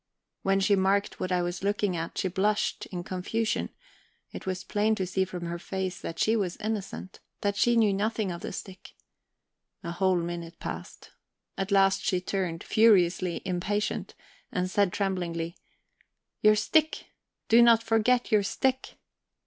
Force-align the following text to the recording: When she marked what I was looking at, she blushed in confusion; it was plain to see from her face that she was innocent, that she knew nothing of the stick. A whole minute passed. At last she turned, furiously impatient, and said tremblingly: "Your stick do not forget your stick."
When 0.41 0.59
she 0.59 0.75
marked 0.75 1.19
what 1.19 1.31
I 1.31 1.43
was 1.43 1.61
looking 1.63 1.95
at, 1.95 2.17
she 2.17 2.27
blushed 2.27 2.87
in 2.87 3.03
confusion; 3.03 3.69
it 4.31 4.47
was 4.47 4.63
plain 4.63 4.95
to 4.95 5.05
see 5.05 5.25
from 5.25 5.45
her 5.45 5.59
face 5.59 6.01
that 6.01 6.17
she 6.17 6.35
was 6.35 6.57
innocent, 6.57 7.19
that 7.41 7.55
she 7.55 7.75
knew 7.75 7.93
nothing 7.93 8.31
of 8.31 8.41
the 8.41 8.51
stick. 8.51 8.95
A 9.83 9.91
whole 9.91 10.15
minute 10.17 10.57
passed. 10.59 11.11
At 11.55 11.69
last 11.69 12.03
she 12.03 12.19
turned, 12.19 12.63
furiously 12.63 13.43
impatient, 13.45 14.15
and 14.51 14.71
said 14.71 14.91
tremblingly: 14.91 15.55
"Your 16.41 16.55
stick 16.55 17.11
do 17.47 17.61
not 17.61 17.83
forget 17.83 18.31
your 18.31 18.41
stick." 18.41 18.97